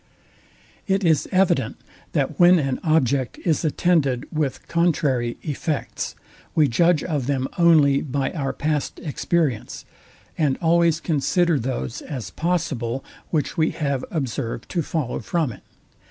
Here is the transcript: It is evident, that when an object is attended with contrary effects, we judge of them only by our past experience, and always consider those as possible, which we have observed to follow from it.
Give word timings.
It 0.87 1.03
is 1.03 1.29
evident, 1.31 1.77
that 2.13 2.39
when 2.39 2.57
an 2.57 2.79
object 2.83 3.37
is 3.45 3.63
attended 3.63 4.25
with 4.31 4.67
contrary 4.67 5.37
effects, 5.43 6.15
we 6.55 6.67
judge 6.67 7.03
of 7.03 7.27
them 7.27 7.47
only 7.59 8.01
by 8.01 8.31
our 8.31 8.51
past 8.51 8.99
experience, 9.03 9.85
and 10.39 10.57
always 10.59 10.99
consider 11.01 11.59
those 11.59 12.01
as 12.01 12.31
possible, 12.31 13.05
which 13.29 13.57
we 13.57 13.69
have 13.73 14.03
observed 14.09 14.67
to 14.69 14.81
follow 14.81 15.19
from 15.19 15.51
it. 15.51 15.61